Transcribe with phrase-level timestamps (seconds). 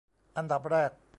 [0.37, 0.91] อันดับแรก